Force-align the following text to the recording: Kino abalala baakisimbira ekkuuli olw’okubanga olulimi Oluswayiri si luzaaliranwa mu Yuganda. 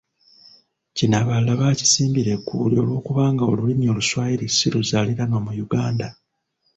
Kino 0.95 1.15
abalala 1.21 1.53
baakisimbira 1.61 2.29
ekkuuli 2.37 2.75
olw’okubanga 2.81 3.43
olulimi 3.51 3.85
Oluswayiri 3.93 4.45
si 4.49 4.67
luzaaliranwa 4.73 5.39
mu 5.45 5.51
Yuganda. 5.59 6.07